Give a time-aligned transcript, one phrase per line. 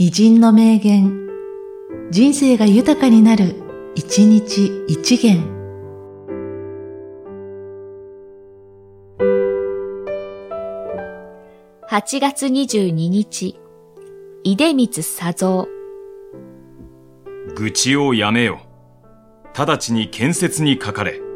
[0.00, 1.26] 偉人の名言、
[2.12, 3.56] 人生が豊かになる、
[3.96, 5.42] 一日一元。
[11.90, 13.58] 8月22日、
[14.44, 15.66] 出光佐造。
[17.56, 18.60] 愚痴をやめよ。
[19.52, 21.27] 直ちに建設にかかれ。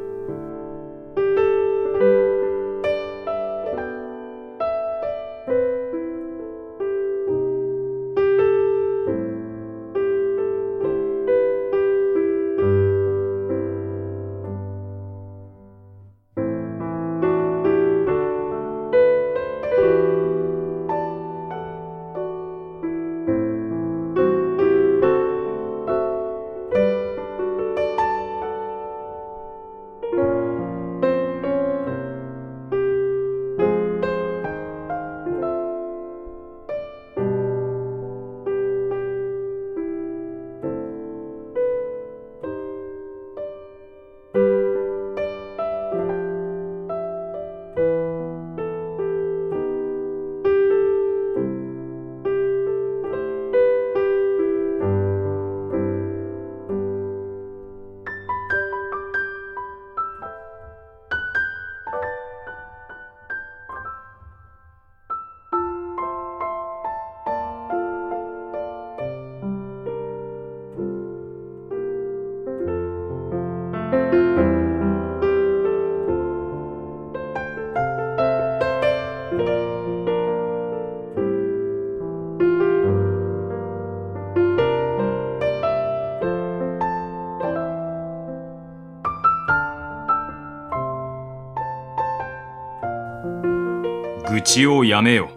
[94.31, 95.31] 愚痴をやめよ。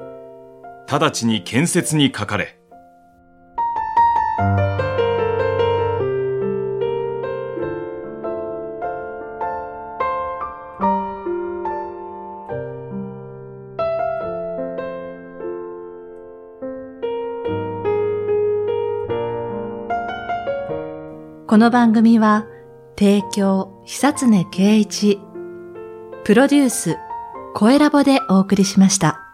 [0.88, 2.60] 直ちに建設にかかれ。
[21.48, 22.46] この番組は、
[22.98, 25.20] 提供、久常圭一、
[26.24, 26.98] プロデュース、
[27.58, 29.25] 声ラボでお送りしました。